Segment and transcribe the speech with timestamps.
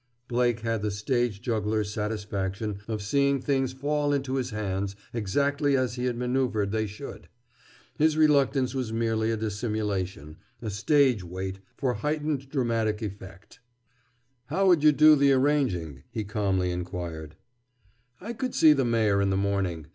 [0.27, 5.93] Blake had the stage juggler's satisfaction of seeing things fall into his hands exactly as
[5.93, 7.29] he had manœuvered they should.
[7.99, 13.59] His reluctance was merely a dissimulation, a stage wait for heightened dramatic effect.
[14.47, 17.35] "How'd you do the arranging?" he calmly inquired.
[18.19, 19.85] "I could see the Mayor in the morning.